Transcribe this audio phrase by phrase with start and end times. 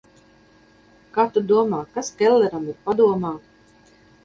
[1.17, 3.35] Kā tu domā, kas Kelleram ir padomā?